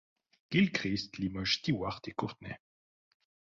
Gilchrist 0.49 1.19
limoge 1.19 1.45
Stewart 1.57 2.01
et 2.07 2.11
Courtney. 2.13 2.55